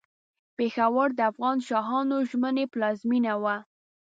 پېښور 0.57 1.07
د 1.15 1.19
افغان 1.31 1.57
شاهانو 1.67 2.17
ژمنۍ 2.29 2.65
پلازمېنه 2.73 3.33
وه. 3.43 3.55